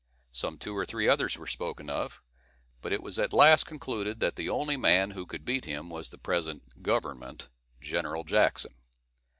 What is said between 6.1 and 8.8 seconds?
present "government," General Jackson.